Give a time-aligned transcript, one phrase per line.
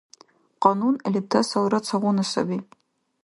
[0.61, 2.57] Кьанун лебтасалра цагъуна саби!